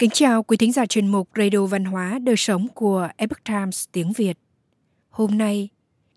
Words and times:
Kính 0.00 0.10
chào 0.10 0.42
quý 0.42 0.56
thính 0.56 0.72
giả 0.72 0.86
chuyên 0.86 1.08
mục 1.08 1.28
Radio 1.36 1.66
Văn 1.66 1.84
hóa 1.84 2.18
Đời 2.18 2.36
Sống 2.36 2.68
của 2.74 3.08
Epoch 3.16 3.44
Times 3.44 3.84
tiếng 3.92 4.12
Việt. 4.12 4.38
Hôm 5.10 5.38
nay, 5.38 5.68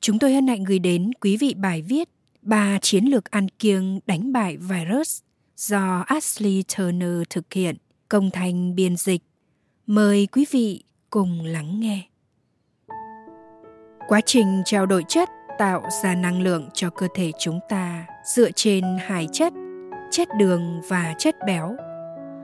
chúng 0.02 0.20
tôi 0.20 0.33
hân 0.33 0.47
hạnh 0.47 0.63
gửi 0.63 0.79
đến 0.79 1.11
quý 1.21 1.38
vị 1.38 1.54
bài 1.54 1.81
viết 1.81 2.09
Ba 2.41 2.79
chiến 2.82 3.05
lược 3.05 3.32
ăn 3.32 3.50
kiêng 3.50 4.00
đánh 4.05 4.33
bại 4.33 4.57
virus 4.57 5.21
do 5.57 6.04
Ashley 6.07 6.64
Turner 6.77 7.21
thực 7.29 7.54
hiện, 7.54 7.77
công 8.09 8.32
thành 8.32 8.75
biên 8.75 8.96
dịch. 8.96 9.21
Mời 9.88 10.27
quý 10.31 10.45
vị 10.52 10.84
cùng 11.09 11.45
lắng 11.45 11.79
nghe. 11.79 12.02
Quá 14.07 14.21
trình 14.25 14.61
trao 14.65 14.86
đổi 14.86 15.04
chất 15.07 15.29
tạo 15.59 15.84
ra 16.04 16.15
năng 16.15 16.41
lượng 16.41 16.70
cho 16.73 16.89
cơ 16.89 17.07
thể 17.15 17.31
chúng 17.39 17.59
ta 17.70 18.05
dựa 18.36 18.51
trên 18.51 18.84
hai 19.00 19.28
chất, 19.31 19.54
chất 20.11 20.28
đường 20.39 20.81
và 20.89 21.15
chất 21.18 21.36
béo 21.47 21.75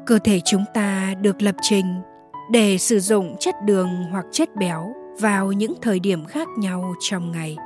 cơ 0.10 0.20
thể 0.20 0.40
chúng 0.46 0.66
ta 0.74 1.14
được 1.22 1.42
lập 1.42 1.56
trình 1.62 1.86
để 2.52 2.78
sử 2.78 3.00
dụng 3.00 3.36
chất 3.40 3.56
đường 3.66 3.90
hoặc 4.12 4.26
chất 4.32 4.56
béo 4.56 4.94
vào 5.20 5.52
những 5.52 5.74
thời 5.82 6.00
điểm 6.00 6.26
khác 6.26 6.48
nhau 6.58 6.94
trong 7.00 7.32
ngày. 7.32 7.58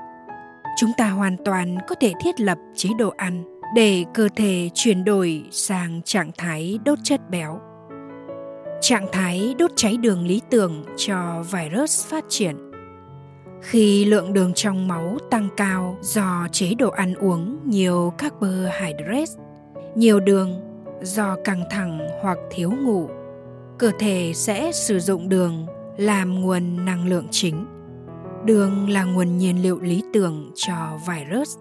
Chúng 0.79 0.91
ta 0.97 1.09
hoàn 1.09 1.37
toàn 1.45 1.77
có 1.87 1.95
thể 2.01 2.13
thiết 2.21 2.39
lập 2.39 2.57
chế 2.75 2.89
độ 2.97 3.13
ăn 3.17 3.43
để 3.75 4.05
cơ 4.13 4.29
thể 4.35 4.69
chuyển 4.73 5.03
đổi 5.03 5.43
sang 5.51 6.01
trạng 6.05 6.31
thái 6.37 6.79
đốt 6.85 6.99
chất 7.03 7.29
béo. 7.29 7.59
Trạng 8.81 9.07
thái 9.11 9.55
đốt 9.59 9.71
cháy 9.75 9.97
đường 9.97 10.27
lý 10.27 10.41
tưởng 10.49 10.85
cho 10.97 11.43
virus 11.51 12.07
phát 12.07 12.23
triển. 12.29 12.71
Khi 13.61 14.05
lượng 14.05 14.33
đường 14.33 14.53
trong 14.53 14.87
máu 14.87 15.17
tăng 15.31 15.49
cao 15.57 15.97
do 16.01 16.47
chế 16.51 16.73
độ 16.79 16.89
ăn 16.89 17.13
uống, 17.13 17.57
nhiều 17.65 18.13
carbohydrate 18.17 19.31
nhiều 19.95 20.19
đường 20.19 20.72
do 21.03 21.35
căng 21.43 21.63
thẳng 21.69 22.07
hoặc 22.21 22.37
thiếu 22.51 22.71
ngủ, 22.71 23.09
cơ 23.77 23.91
thể 23.99 24.31
sẽ 24.35 24.71
sử 24.71 24.99
dụng 24.99 25.29
đường 25.29 25.65
làm 25.97 26.41
nguồn 26.41 26.85
năng 26.85 27.07
lượng 27.07 27.27
chính. 27.31 27.65
Đường 28.45 28.89
là 28.89 29.03
nguồn 29.03 29.37
nhiên 29.37 29.63
liệu 29.63 29.79
lý 29.79 30.03
tưởng 30.13 30.51
cho 30.55 30.99
virus. 31.07 31.57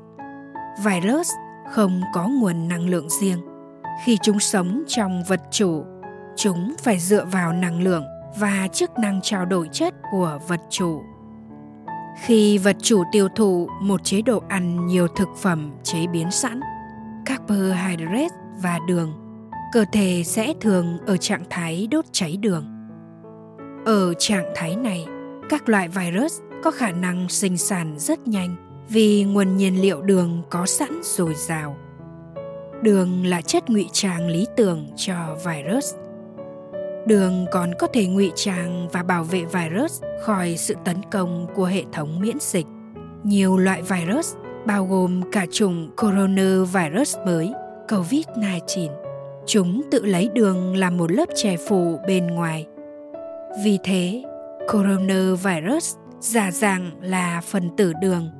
Virus 0.85 1.31
không 1.71 2.01
có 2.15 2.29
nguồn 2.29 2.69
năng 2.69 2.89
lượng 2.89 3.09
riêng. 3.21 3.39
Khi 4.05 4.19
chúng 4.23 4.41
sống 4.41 4.83
trong 4.87 5.23
vật 5.29 5.41
chủ, 5.51 5.85
chúng 6.37 6.75
phải 6.83 6.99
dựa 6.99 7.25
vào 7.25 7.53
năng 7.53 7.83
lượng 7.83 8.05
và 8.39 8.69
chức 8.73 8.91
năng 8.99 9.21
trao 9.23 9.45
đổi 9.47 9.69
chất 9.73 9.95
của 10.13 10.39
vật 10.49 10.61
chủ. 10.71 11.03
Khi 12.25 12.59
vật 12.59 12.77
chủ 12.83 13.03
tiêu 13.13 13.29
thụ 13.37 13.69
một 13.83 14.05
chế 14.05 14.23
độ 14.23 14.43
ăn 14.49 14.87
nhiều 14.87 15.09
thực 15.09 15.29
phẩm 15.37 15.73
chế 15.83 16.07
biến 16.07 16.31
sẵn, 16.31 16.61
carbohydrate 17.27 18.37
và 18.63 18.79
đường 18.89 19.22
cơ 19.73 19.85
thể 19.93 20.23
sẽ 20.25 20.55
thường 20.61 20.99
ở 21.07 21.17
trạng 21.17 21.45
thái 21.51 21.89
đốt 21.91 22.05
cháy 22.13 22.37
đường. 22.41 22.65
Ở 23.87 24.15
trạng 24.19 24.53
thái 24.55 24.77
này, 24.77 25.07
các 25.49 25.69
loại 25.69 25.89
virus 25.89 26.41
có 26.63 26.71
khả 26.71 26.91
năng 26.91 27.29
sinh 27.29 27.57
sản 27.57 27.95
rất 27.99 28.29
nhanh 28.29 28.57
vì 28.89 29.25
nguồn 29.25 29.57
nhiên 29.57 29.83
liệu 29.83 30.03
đường 30.03 30.43
có 30.51 30.67
sẵn 30.67 31.01
dồi 31.03 31.35
dào. 31.35 31.77
Đường 32.83 33.27
là 33.27 33.41
chất 33.41 33.71
ngụy 33.71 33.87
trang 33.93 34.29
lý 34.29 34.47
tưởng 34.57 34.91
cho 34.97 35.37
virus. 35.45 35.95
Đường 37.07 37.47
còn 37.53 37.73
có 37.79 37.87
thể 37.87 38.07
ngụy 38.07 38.33
trang 38.35 38.89
và 38.93 39.03
bảo 39.03 39.25
vệ 39.25 39.45
virus 39.45 40.03
khỏi 40.23 40.57
sự 40.57 40.75
tấn 40.85 40.97
công 41.11 41.47
của 41.55 41.65
hệ 41.65 41.85
thống 41.93 42.21
miễn 42.21 42.37
dịch. 42.41 42.67
Nhiều 43.25 43.57
loại 43.57 43.83
virus 43.83 44.35
bao 44.67 44.87
gồm 44.87 45.23
cả 45.33 45.47
chủng 45.53 45.91
coronavirus 45.97 47.17
mới 47.27 47.53
COVID-19 47.89 49.02
chúng 49.47 49.83
tự 49.91 50.05
lấy 50.07 50.29
đường 50.35 50.77
làm 50.77 50.97
một 50.97 51.13
lớp 51.13 51.29
che 51.35 51.57
phủ 51.57 51.99
bên 52.07 52.27
ngoài. 52.27 52.67
Vì 53.65 53.79
thế, 53.85 54.23
coronavirus 54.73 55.95
giả 56.21 56.51
dạng 56.51 56.91
là 57.01 57.41
phần 57.45 57.77
tử 57.77 57.93
đường, 58.01 58.31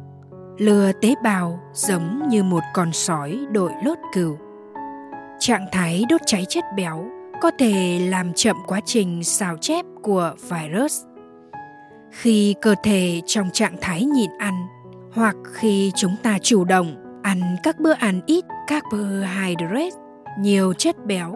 lừa 0.59 0.93
tế 0.93 1.15
bào 1.25 1.61
giống 1.73 2.23
như 2.29 2.43
một 2.43 2.63
con 2.75 2.93
sói 2.93 3.39
đội 3.53 3.71
lốt 3.85 3.99
cừu. 4.15 4.37
Trạng 5.39 5.67
thái 5.73 6.05
đốt 6.09 6.21
cháy 6.27 6.45
chất 6.49 6.65
béo 6.77 7.05
có 7.41 7.51
thể 7.59 7.99
làm 8.09 8.33
chậm 8.33 8.57
quá 8.67 8.81
trình 8.85 9.25
sao 9.25 9.57
chép 9.61 9.85
của 10.03 10.35
virus. 10.51 11.03
Khi 12.11 12.55
cơ 12.63 12.75
thể 12.83 13.21
trong 13.27 13.51
trạng 13.53 13.77
thái 13.81 14.05
nhịn 14.05 14.31
ăn 14.39 14.55
hoặc 15.13 15.37
khi 15.53 15.93
chúng 15.95 16.17
ta 16.23 16.39
chủ 16.43 16.65
động 16.65 17.21
ăn 17.23 17.57
các 17.63 17.81
bữa 17.81 17.93
ăn 17.93 18.21
ít 18.27 18.45
carbohydrate 18.69 20.02
nhiều 20.39 20.73
chất 20.73 20.97
béo. 21.07 21.35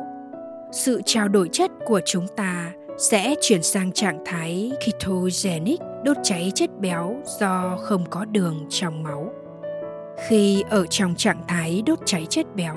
Sự 0.72 1.00
trao 1.04 1.28
đổi 1.28 1.48
chất 1.52 1.70
của 1.86 2.00
chúng 2.06 2.26
ta 2.36 2.72
sẽ 2.98 3.34
chuyển 3.42 3.62
sang 3.62 3.92
trạng 3.92 4.18
thái 4.26 4.72
ketogenic, 4.86 5.80
đốt 6.04 6.16
cháy 6.22 6.52
chất 6.54 6.70
béo 6.80 7.16
do 7.40 7.76
không 7.82 8.04
có 8.10 8.24
đường 8.24 8.66
trong 8.70 9.02
máu. 9.02 9.32
Khi 10.28 10.64
ở 10.70 10.86
trong 10.86 11.14
trạng 11.14 11.42
thái 11.48 11.82
đốt 11.86 11.98
cháy 12.04 12.26
chất 12.30 12.46
béo, 12.54 12.76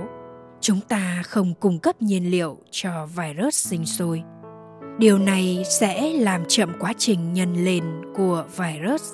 chúng 0.62 0.79
ta 0.88 1.24
không 1.25 1.53
cung 1.59 1.79
cấp 1.79 2.02
nhiên 2.02 2.31
liệu 2.31 2.58
cho 2.72 3.08
virus 3.16 3.68
sinh 3.68 3.85
sôi. 3.85 4.24
Điều 4.97 5.18
này 5.18 5.63
sẽ 5.66 6.13
làm 6.13 6.44
chậm 6.47 6.74
quá 6.79 6.94
trình 6.97 7.34
nhân 7.34 7.66
lên 7.66 7.84
của 8.16 8.46
virus. 8.58 9.13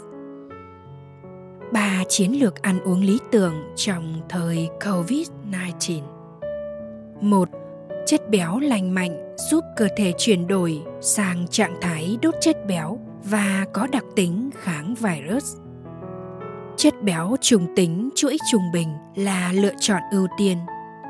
Ba 1.73 2.03
chiến 2.09 2.39
lược 2.39 2.61
ăn 2.61 2.79
uống 2.79 3.01
lý 3.01 3.19
tưởng 3.31 3.53
trong 3.75 4.21
thời 4.29 4.69
covid 4.85 5.29
19 5.43 6.14
một, 7.21 7.49
Chất 8.05 8.29
béo 8.29 8.59
lành 8.59 8.93
mạnh 8.93 9.35
giúp 9.37 9.63
cơ 9.75 9.87
thể 9.97 10.13
chuyển 10.17 10.47
đổi 10.47 10.81
sang 11.01 11.47
trạng 11.47 11.75
thái 11.81 12.17
đốt 12.21 12.33
chất 12.41 12.57
béo 12.67 12.99
và 13.23 13.65
có 13.73 13.87
đặc 13.87 14.03
tính 14.15 14.49
kháng 14.61 14.95
virus. 14.95 15.55
Chất 16.77 16.93
béo 17.03 17.35
trùng 17.41 17.75
tính 17.75 18.09
chuỗi 18.15 18.37
trùng 18.51 18.71
bình 18.73 18.89
là 19.15 19.51
lựa 19.53 19.73
chọn 19.79 20.01
ưu 20.11 20.27
tiên 20.37 20.57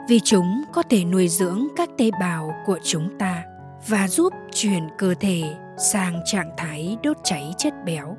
vì 0.09 0.19
chúng 0.23 0.63
có 0.73 0.83
thể 0.83 1.05
nuôi 1.05 1.27
dưỡng 1.27 1.67
các 1.75 1.89
tế 1.97 2.11
bào 2.19 2.51
của 2.65 2.79
chúng 2.83 3.09
ta 3.19 3.43
và 3.87 4.07
giúp 4.07 4.33
chuyển 4.53 4.87
cơ 4.97 5.13
thể 5.19 5.43
sang 5.77 6.21
trạng 6.25 6.49
thái 6.57 6.97
đốt 7.03 7.17
cháy 7.23 7.53
chất 7.57 7.73
béo. 7.85 8.17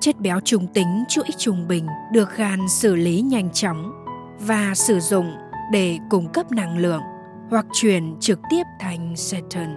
Chất 0.00 0.20
béo 0.20 0.40
trùng 0.40 0.66
tính 0.66 1.04
chuỗi 1.08 1.26
trùng 1.38 1.68
bình 1.68 1.86
được 2.12 2.36
gan 2.36 2.60
xử 2.68 2.94
lý 2.94 3.20
nhanh 3.20 3.50
chóng 3.52 3.92
và 4.40 4.72
sử 4.74 5.00
dụng 5.00 5.47
để 5.72 5.98
cung 6.10 6.32
cấp 6.32 6.52
năng 6.52 6.78
lượng 6.78 7.02
hoặc 7.50 7.66
chuyển 7.72 8.16
trực 8.20 8.38
tiếp 8.50 8.62
thành 8.80 9.16
Saturn. 9.16 9.70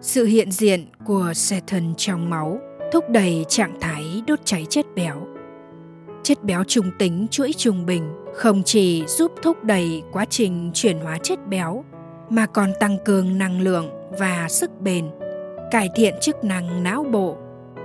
Sự 0.00 0.24
hiện 0.24 0.50
diện 0.50 0.86
của 1.04 1.32
Saturn 1.34 1.94
trong 1.96 2.30
máu 2.30 2.58
thúc 2.92 3.04
đẩy 3.10 3.44
trạng 3.48 3.80
thái 3.80 4.22
đốt 4.26 4.38
cháy 4.44 4.66
chất 4.70 4.86
béo. 4.94 5.26
Chất 6.22 6.44
béo 6.44 6.64
trung 6.64 6.90
tính 6.98 7.26
chuỗi 7.30 7.52
trung 7.56 7.86
bình 7.86 8.12
không 8.34 8.62
chỉ 8.62 9.04
giúp 9.06 9.32
thúc 9.42 9.64
đẩy 9.64 10.02
quá 10.12 10.24
trình 10.24 10.70
chuyển 10.74 10.98
hóa 10.98 11.18
chất 11.22 11.38
béo 11.48 11.84
mà 12.30 12.46
còn 12.46 12.72
tăng 12.80 12.98
cường 13.04 13.38
năng 13.38 13.60
lượng 13.60 13.88
và 14.18 14.46
sức 14.48 14.70
bền, 14.80 15.10
cải 15.70 15.88
thiện 15.94 16.14
chức 16.20 16.44
năng 16.44 16.82
não 16.82 17.04
bộ, 17.12 17.36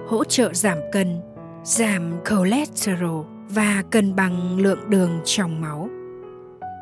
hỗ 0.08 0.24
trợ 0.24 0.54
giảm 0.54 0.78
cân, 0.92 1.22
giảm 1.64 2.20
cholesterol 2.30 3.26
và 3.50 3.84
cân 3.90 4.16
bằng 4.16 4.60
lượng 4.60 4.90
đường 4.90 5.22
trong 5.26 5.62
máu. 5.62 5.90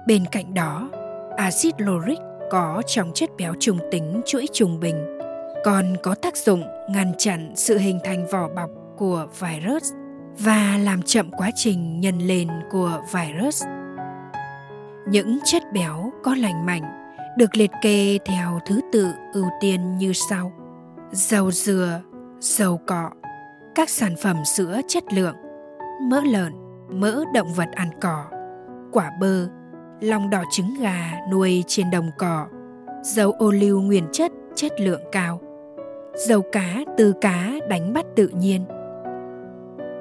Bên 0.08 0.26
cạnh 0.32 0.54
đó, 0.54 0.90
axit 1.38 1.82
lauric 1.82 2.18
có 2.52 2.82
trong 2.88 3.12
chất 3.14 3.30
béo 3.38 3.54
trung 3.60 3.80
tính 3.92 4.22
chuỗi 4.26 4.46
trùng 4.54 4.80
bình 4.80 5.18
còn 5.66 5.96
có 6.04 6.16
tác 6.16 6.38
dụng 6.38 6.64
ngăn 6.90 7.14
chặn 7.18 7.52
sự 7.56 7.78
hình 7.78 8.00
thành 8.04 8.28
vỏ 8.28 8.48
bọc 8.48 8.70
của 8.98 9.28
virus 9.40 9.94
và 10.40 10.78
làm 10.84 11.02
chậm 11.02 11.32
quá 11.32 11.50
trình 11.56 12.00
nhân 12.00 12.20
lên 12.20 12.48
của 12.72 13.02
virus. 13.12 13.64
Những 15.08 15.40
chất 15.46 15.64
béo 15.74 16.12
có 16.24 16.36
lành 16.36 16.66
mạnh 16.66 16.84
được 17.38 17.56
liệt 17.56 17.72
kê 17.82 18.18
theo 18.26 18.60
thứ 18.66 18.82
tự 18.92 19.12
ưu 19.34 19.46
tiên 19.62 19.98
như 19.98 20.14
sau: 20.30 20.52
dầu 21.12 21.52
dừa, 21.52 22.02
dầu 22.40 22.80
cọ, 22.88 23.10
các 23.76 23.90
sản 23.90 24.16
phẩm 24.22 24.38
sữa 24.46 24.82
chất 24.88 25.04
lượng, 25.14 25.36
mỡ 26.02 26.22
lợn, 26.32 26.54
mỡ 26.90 27.24
động 27.34 27.54
vật 27.54 27.70
ăn 27.76 27.90
cỏ, 28.02 28.26
quả 28.92 29.12
bơ, 29.20 29.48
lòng 30.02 30.30
đỏ 30.30 30.44
trứng 30.52 30.74
gà 30.82 31.12
nuôi 31.32 31.64
trên 31.68 31.92
đồng 31.92 32.12
cỏ, 32.18 32.48
dầu 33.04 33.32
ô 33.32 33.52
liu 33.52 33.82
nguyên 33.82 34.08
chất 34.12 34.32
chất 34.56 34.72
lượng 34.80 35.02
cao, 35.12 35.42
dầu 36.28 36.42
cá 36.52 36.84
từ 36.98 37.14
cá 37.22 37.54
đánh 37.70 37.94
bắt 37.94 38.06
tự 38.16 38.28
nhiên. 38.28 38.66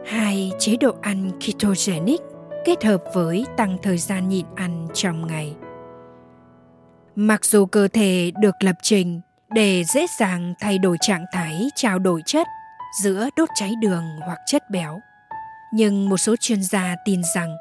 Hai 0.07 0.53
chế 0.59 0.77
độ 0.77 0.95
ăn 1.03 1.31
ketogenic 1.41 2.21
kết 2.65 2.85
hợp 2.85 3.03
với 3.15 3.47
tăng 3.57 3.77
thời 3.83 3.99
gian 3.99 4.29
nhịn 4.29 4.47
ăn 4.55 4.87
trong 4.95 5.27
ngày. 5.27 5.57
Mặc 7.17 7.45
dù 7.45 7.67
cơ 7.67 7.89
thể 7.89 8.31
được 8.41 8.55
lập 8.61 8.77
trình 8.83 9.21
để 9.51 9.85
dễ 9.85 10.07
dàng 10.21 10.55
thay 10.61 10.79
đổi 10.79 10.97
trạng 11.01 11.25
thái 11.33 11.69
trao 11.77 11.99
đổi 11.99 12.23
chất 12.27 12.47
giữa 13.03 13.29
đốt 13.37 13.49
cháy 13.55 13.75
đường 13.81 14.05
hoặc 14.27 14.39
chất 14.47 14.71
béo, 14.71 15.01
nhưng 15.73 16.09
một 16.09 16.17
số 16.17 16.37
chuyên 16.41 16.63
gia 16.63 16.97
tin 17.05 17.23
rằng 17.35 17.57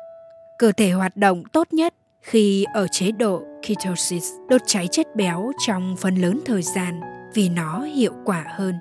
cơ 0.60 0.72
thể 0.72 0.92
hoạt 0.92 1.18
động 1.18 1.44
tốt 1.54 1.68
nhất 1.72 1.94
khi 2.25 2.66
ở 2.74 2.88
chế 2.88 3.12
độ 3.12 3.44
ketosis 3.68 4.31
đốt 4.50 4.62
cháy 4.66 4.88
chất 4.92 5.16
béo 5.16 5.51
trong 5.66 5.95
phần 5.98 6.16
lớn 6.16 6.42
thời 6.45 6.62
gian 6.62 7.01
vì 7.33 7.50
nó 7.50 7.80
hiệu 7.80 8.13
quả 8.25 8.45
hơn. 8.48 8.75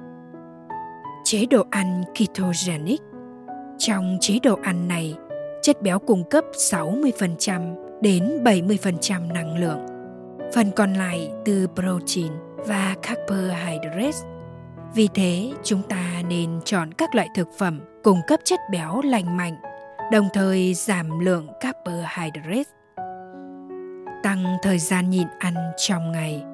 Chế 1.24 1.46
độ 1.50 1.64
ăn 1.70 2.02
ketogenic 2.14 3.00
Trong 3.78 4.18
chế 4.20 4.38
độ 4.42 4.58
ăn 4.62 4.88
này, 4.88 5.14
chất 5.62 5.82
béo 5.82 5.98
cung 5.98 6.24
cấp 6.30 6.44
60% 6.52 8.00
đến 8.00 8.44
70% 8.44 9.32
năng 9.32 9.58
lượng. 9.58 9.86
Phần 10.54 10.70
còn 10.76 10.94
lại 10.94 11.30
từ 11.44 11.66
protein 11.74 12.32
và 12.56 12.96
carbohydrates. 13.02 14.22
Vì 14.94 15.08
thế, 15.14 15.52
chúng 15.62 15.82
ta 15.82 16.22
nên 16.28 16.60
chọn 16.64 16.94
các 16.94 17.14
loại 17.14 17.28
thực 17.34 17.48
phẩm 17.58 17.80
cung 18.02 18.20
cấp 18.26 18.40
chất 18.44 18.60
béo 18.70 19.00
lành 19.04 19.36
mạnh, 19.36 19.56
đồng 20.12 20.28
thời 20.34 20.74
giảm 20.74 21.18
lượng 21.20 21.48
carbohydrates. 21.60 22.74
Tăng 24.24 24.56
thời 24.62 24.78
gian 24.78 25.10
nhịn 25.10 25.26
ăn 25.38 25.54
trong 25.76 26.12
ngày. 26.12 26.44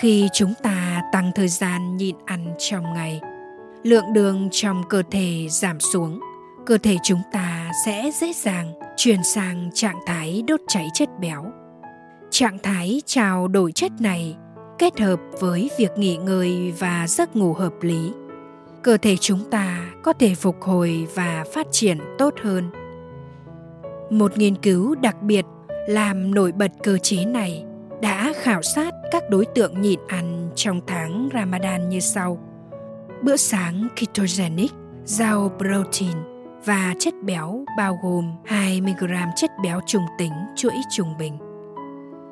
Khi 0.00 0.28
chúng 0.32 0.54
ta 0.62 1.02
tăng 1.12 1.30
thời 1.34 1.48
gian 1.48 1.96
nhịn 1.96 2.16
ăn 2.26 2.54
trong 2.58 2.94
ngày, 2.94 3.20
lượng 3.82 4.12
đường 4.12 4.48
trong 4.52 4.82
cơ 4.88 5.02
thể 5.10 5.46
giảm 5.50 5.80
xuống, 5.80 6.20
cơ 6.66 6.78
thể 6.78 6.96
chúng 7.02 7.22
ta 7.32 7.70
sẽ 7.86 8.10
dễ 8.20 8.32
dàng 8.32 8.72
chuyển 8.96 9.24
sang 9.24 9.70
trạng 9.74 9.98
thái 10.06 10.42
đốt 10.46 10.60
cháy 10.68 10.88
chất 10.94 11.08
béo. 11.20 11.44
Trạng 12.30 12.58
thái 12.62 13.02
trao 13.06 13.48
đổi 13.48 13.72
chất 13.72 13.92
này 14.00 14.36
kết 14.78 15.00
hợp 15.00 15.20
với 15.40 15.70
việc 15.78 15.90
nghỉ 15.96 16.16
ngơi 16.16 16.74
và 16.78 17.06
giấc 17.08 17.36
ngủ 17.36 17.52
hợp 17.52 17.72
lý 17.80 18.12
cơ 18.82 18.96
thể 18.96 19.16
chúng 19.16 19.50
ta 19.50 19.86
có 20.02 20.12
thể 20.12 20.34
phục 20.34 20.62
hồi 20.62 21.06
và 21.14 21.44
phát 21.54 21.66
triển 21.70 21.98
tốt 22.18 22.34
hơn 22.42 22.70
một 24.10 24.38
nghiên 24.38 24.54
cứu 24.54 24.94
đặc 24.94 25.22
biệt 25.22 25.44
làm 25.86 26.34
nổi 26.34 26.52
bật 26.52 26.70
cơ 26.82 26.98
chế 26.98 27.24
này 27.24 27.64
đã 28.02 28.32
khảo 28.36 28.62
sát 28.62 28.94
các 29.10 29.30
đối 29.30 29.44
tượng 29.44 29.80
nhịn 29.80 30.00
ăn 30.08 30.50
trong 30.54 30.80
tháng 30.86 31.28
Ramadan 31.34 31.88
như 31.88 32.00
sau. 32.00 32.38
Bữa 33.22 33.36
sáng 33.36 33.88
ketogenic, 33.96 34.72
giàu 35.04 35.52
protein 35.58 36.16
và 36.64 36.94
chất 36.98 37.14
béo 37.24 37.64
bao 37.78 37.98
gồm 38.02 38.32
20g 38.46 39.28
chất 39.36 39.50
béo 39.62 39.80
trung 39.86 40.04
tính 40.18 40.32
chuỗi 40.56 40.74
trung 40.90 41.14
bình. 41.18 41.38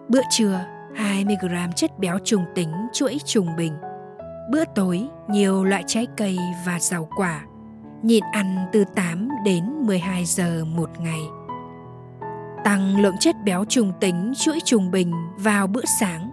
Bữa 0.08 0.22
trưa 0.30 0.60
20g 0.96 1.72
chất 1.76 1.98
béo 1.98 2.18
trung 2.24 2.44
tính 2.54 2.72
chuỗi 2.92 3.18
trung 3.24 3.56
bình. 3.56 3.72
Bữa 4.52 4.64
tối 4.74 5.08
nhiều 5.28 5.64
loại 5.64 5.84
trái 5.86 6.06
cây 6.16 6.38
và 6.66 6.78
rau 6.80 7.08
quả. 7.16 7.44
Nhịn 8.02 8.24
ăn 8.32 8.66
từ 8.72 8.84
8 8.94 9.28
đến 9.44 9.64
12 9.80 10.24
giờ 10.24 10.64
một 10.64 10.90
ngày. 11.00 11.20
Tăng 12.64 13.00
lượng 13.00 13.16
chất 13.20 13.36
béo 13.44 13.64
trùng 13.68 13.92
tính, 14.00 14.32
chuỗi 14.36 14.58
trung 14.64 14.90
bình 14.90 15.12
vào 15.36 15.66
bữa 15.66 15.84
sáng 16.00 16.30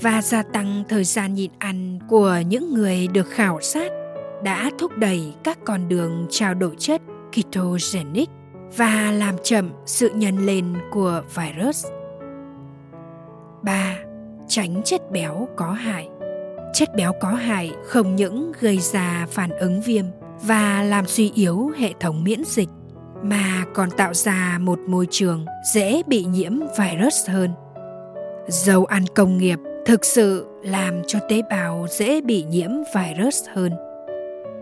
và 0.00 0.22
gia 0.22 0.42
tăng 0.42 0.84
thời 0.88 1.04
gian 1.04 1.34
nhịn 1.34 1.50
ăn 1.58 1.98
của 2.08 2.38
những 2.48 2.74
người 2.74 3.08
được 3.08 3.30
khảo 3.30 3.60
sát 3.60 3.92
đã 4.42 4.70
thúc 4.78 4.92
đẩy 4.98 5.34
các 5.44 5.58
con 5.64 5.88
đường 5.88 6.26
trao 6.30 6.54
đổi 6.54 6.74
chất 6.78 7.02
ketogenic 7.32 8.28
và 8.76 9.12
làm 9.12 9.34
chậm 9.42 9.70
sự 9.86 10.10
nhân 10.14 10.46
lên 10.46 10.74
của 10.92 11.22
virus 11.34 11.86
3. 13.62 13.96
Tránh 14.48 14.82
chất 14.84 15.10
béo 15.10 15.48
có 15.56 15.72
hại 15.72 16.08
Chất 16.74 16.96
béo 16.96 17.12
có 17.20 17.28
hại 17.28 17.72
không 17.84 18.16
những 18.16 18.52
gây 18.60 18.78
ra 18.78 19.26
phản 19.30 19.50
ứng 19.50 19.80
viêm 19.80 20.04
và 20.42 20.82
làm 20.82 21.06
suy 21.06 21.32
yếu 21.34 21.70
hệ 21.78 21.92
thống 22.00 22.24
miễn 22.24 22.44
dịch 22.44 22.68
mà 23.28 23.64
còn 23.74 23.90
tạo 23.90 24.14
ra 24.14 24.58
một 24.60 24.78
môi 24.86 25.06
trường 25.10 25.44
dễ 25.74 26.02
bị 26.06 26.24
nhiễm 26.24 26.52
virus 26.78 27.28
hơn. 27.28 27.50
Dầu 28.48 28.84
ăn 28.84 29.04
công 29.14 29.38
nghiệp 29.38 29.58
thực 29.86 30.04
sự 30.04 30.46
làm 30.62 31.02
cho 31.06 31.18
tế 31.28 31.42
bào 31.50 31.86
dễ 31.90 32.20
bị 32.20 32.44
nhiễm 32.44 32.70
virus 32.94 33.44
hơn. 33.54 33.72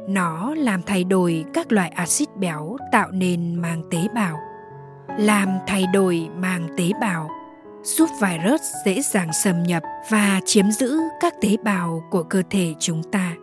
Nó 0.08 0.54
làm 0.54 0.82
thay 0.82 1.04
đổi 1.04 1.44
các 1.54 1.72
loại 1.72 1.88
axit 1.88 2.28
béo 2.36 2.76
tạo 2.92 3.10
nên 3.10 3.54
màng 3.54 3.82
tế 3.90 3.98
bào, 4.14 4.38
làm 5.18 5.48
thay 5.66 5.86
đổi 5.92 6.28
màng 6.36 6.68
tế 6.76 6.90
bào 7.00 7.30
giúp 7.82 8.08
virus 8.20 8.60
dễ 8.84 9.00
dàng 9.02 9.32
xâm 9.32 9.62
nhập 9.62 9.82
và 10.10 10.40
chiếm 10.44 10.70
giữ 10.70 10.96
các 11.20 11.34
tế 11.40 11.56
bào 11.64 12.04
của 12.10 12.22
cơ 12.22 12.42
thể 12.50 12.74
chúng 12.78 13.02
ta. 13.02 13.34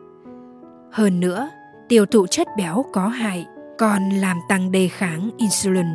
Hơn 0.91 1.19
nữa, 1.19 1.49
tiêu 1.89 2.05
thụ 2.05 2.27
chất 2.27 2.47
béo 2.57 2.85
có 2.93 3.07
hại 3.07 3.45
còn 3.81 4.09
làm 4.09 4.41
tăng 4.49 4.71
đề 4.71 4.87
kháng 4.87 5.29
insulin, 5.37 5.85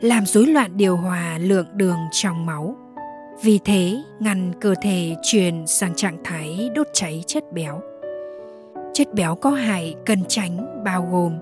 làm 0.00 0.26
rối 0.26 0.46
loạn 0.46 0.76
điều 0.76 0.96
hòa 0.96 1.38
lượng 1.38 1.66
đường 1.74 1.98
trong 2.12 2.46
máu. 2.46 2.76
Vì 3.42 3.58
thế, 3.64 4.02
ngăn 4.18 4.52
cơ 4.60 4.74
thể 4.82 5.16
chuyển 5.22 5.66
sang 5.66 5.94
trạng 5.96 6.18
thái 6.24 6.70
đốt 6.74 6.86
cháy 6.92 7.24
chất 7.26 7.52
béo. 7.52 7.80
Chất 8.94 9.14
béo 9.14 9.34
có 9.34 9.50
hại 9.50 9.94
cần 10.06 10.24
tránh 10.28 10.84
bao 10.84 11.08
gồm 11.12 11.32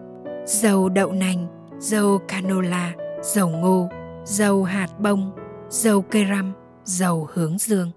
dầu 0.47 0.89
đậu 0.89 1.13
nành, 1.13 1.47
dầu 1.79 2.19
canola, 2.29 2.93
dầu 3.23 3.49
ngô, 3.49 3.89
dầu 4.25 4.65
hạt 4.65 4.89
bông, 4.99 5.33
dầu 5.69 6.03
cây 6.03 6.27
răm, 6.31 6.53
dầu 6.85 7.29
hướng 7.33 7.59
dương. 7.59 7.91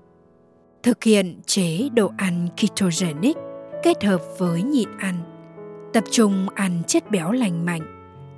Thực 0.84 1.04
hiện 1.04 1.42
chế 1.46 1.90
độ 1.94 2.12
ăn 2.18 2.48
ketogenic 2.58 3.38
kết 3.84 4.04
hợp 4.04 4.22
với 4.38 4.64
nhịn 4.64 4.90
ăn, 4.98 5.16
tập 5.94 6.04
trung 6.12 6.50
ăn 6.56 6.82
chất 6.88 7.12
béo 7.12 7.32
lành 7.32 7.66
mạnh, 7.66 7.82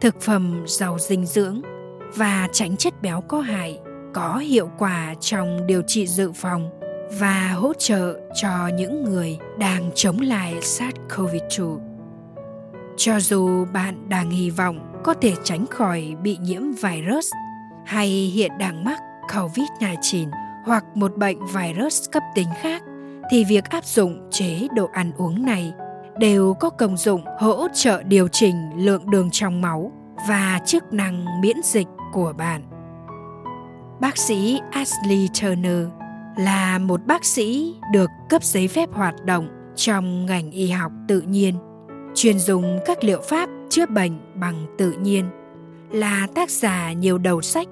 thực 0.02 0.22
phẩm 0.22 0.64
giàu 0.68 0.98
dinh 1.00 1.26
dưỡng 1.26 1.62
và 2.16 2.48
tránh 2.52 2.78
chất 2.78 3.02
béo 3.02 3.22
có 3.22 3.40
hại 3.40 3.80
có 4.14 4.38
hiệu 4.38 4.70
quả 4.78 5.14
trong 5.20 5.68
điều 5.68 5.82
trị 5.88 6.08
dự 6.08 6.32
phòng 6.32 6.70
và 7.20 7.52
hỗ 7.54 7.74
trợ 7.74 8.20
cho 8.42 8.68
những 8.68 9.04
người 9.04 9.38
đang 9.60 9.92
chống 9.96 10.20
lại 10.20 10.56
SARS-CoV-2. 10.62 11.80
Cho 12.98 13.20
dù 13.20 13.66
bạn 13.66 14.10
đang 14.10 14.30
hy 14.30 14.50
vọng 14.50 15.02
có 15.04 15.14
thể 15.14 15.34
tránh 15.44 15.66
khỏi 15.68 16.16
bị 16.24 16.38
nhiễm 16.42 16.62
virus 16.72 17.32
hay 17.86 18.08
hiện 18.08 18.52
đang 18.60 18.84
mắc 18.84 19.00
COVID-19 19.28 20.30
hoặc 20.66 20.84
một 20.96 21.18
bệnh 21.18 21.38
virus 21.46 22.10
cấp 22.12 22.24
tính 22.36 22.48
khác 22.62 22.84
thì 23.32 23.46
việc 23.46 23.64
áp 23.70 23.86
dụng 23.86 24.30
chế 24.32 24.68
độ 24.76 24.90
ăn 24.94 25.12
uống 25.18 25.46
này 25.46 25.74
đều 26.18 26.54
có 26.54 26.70
công 26.70 26.98
dụng 26.98 27.22
hỗ 27.40 27.68
trợ 27.74 28.04
điều 28.04 28.28
chỉnh 28.28 28.56
lượng 28.76 29.10
đường 29.10 29.30
trong 29.32 29.62
máu 29.62 29.92
và 30.28 30.60
chức 30.66 30.94
năng 30.94 31.42
miễn 31.42 31.58
dịch 31.64 31.88
của 32.14 32.34
bạn. 32.38 32.62
Bác 34.00 34.18
sĩ 34.18 34.60
Ashley 34.72 35.30
Turner 35.42 35.88
là 36.38 36.80
một 36.80 37.06
bác 37.06 37.26
sĩ 37.26 37.76
được 37.92 38.10
cấp 38.30 38.44
giấy 38.44 38.68
phép 38.68 38.90
hoạt 38.92 39.26
động 39.26 39.48
trong 39.76 40.26
ngành 40.26 40.52
y 40.52 40.70
học 40.70 40.92
tự 41.08 41.22
nhiên, 41.22 41.56
chuyên 42.16 42.40
dùng 42.40 42.80
các 42.86 43.04
liệu 43.04 43.22
pháp 43.22 43.50
chữa 43.70 43.86
bệnh 43.86 44.20
bằng 44.36 44.66
tự 44.78 44.92
nhiên, 44.92 45.26
là 45.92 46.28
tác 46.36 46.50
giả 46.50 46.94
nhiều 46.94 47.18
đầu 47.18 47.42
sách 47.42 47.68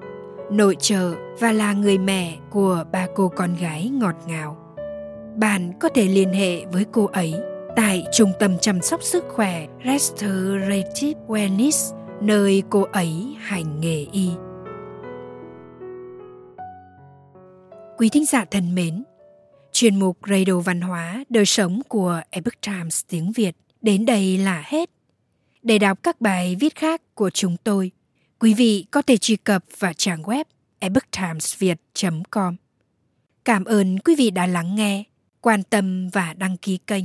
nội 0.50 0.76
trợ 0.80 1.14
và 1.40 1.52
là 1.52 1.72
người 1.72 1.98
mẹ 1.98 2.36
của 2.50 2.84
ba 2.92 3.06
cô 3.14 3.28
con 3.28 3.54
gái 3.60 3.88
ngọt 3.88 4.14
ngào. 4.26 4.56
Bạn 5.36 5.72
có 5.80 5.88
thể 5.88 6.04
liên 6.04 6.32
hệ 6.32 6.64
với 6.66 6.86
cô 6.92 7.06
ấy 7.06 7.34
tại 7.76 8.04
Trung 8.12 8.32
tâm 8.38 8.58
chăm 8.60 8.82
sóc 8.82 9.02
sức 9.02 9.24
khỏe 9.28 9.66
Restorative 9.84 11.20
Wellness, 11.28 11.96
nơi 12.22 12.62
cô 12.70 12.86
ấy 12.92 13.36
hành 13.38 13.80
nghề 13.80 14.06
y. 14.12 14.30
Quý 17.98 18.08
thính 18.08 18.24
giả 18.26 18.44
thân 18.44 18.74
mến, 18.74 19.04
chuyên 19.72 19.98
mục 19.98 20.18
Radio 20.30 20.60
Văn 20.60 20.80
hóa 20.80 21.24
Đời 21.28 21.46
sống 21.46 21.80
của 21.88 22.20
Epoch 22.30 22.60
Times 22.60 23.04
tiếng 23.08 23.32
Việt 23.32 23.56
đến 23.82 24.06
đây 24.06 24.38
là 24.38 24.62
hết. 24.66 24.90
Để 25.62 25.78
đọc 25.78 25.98
các 26.02 26.20
bài 26.20 26.56
viết 26.60 26.74
khác 26.74 27.02
của 27.14 27.30
chúng 27.30 27.56
tôi– 27.64 27.90
Quý 28.42 28.54
vị 28.54 28.86
có 28.90 29.02
thể 29.02 29.16
truy 29.16 29.36
cập 29.36 29.64
vào 29.78 29.92
trang 29.92 30.22
web 30.22 30.44
epochtimesviet.com. 30.78 32.56
Cảm 33.44 33.64
ơn 33.64 33.98
quý 33.98 34.14
vị 34.18 34.30
đã 34.30 34.46
lắng 34.46 34.74
nghe, 34.74 35.04
quan 35.40 35.62
tâm 35.62 36.08
và 36.08 36.34
đăng 36.34 36.56
ký 36.56 36.78
kênh. 36.86 37.04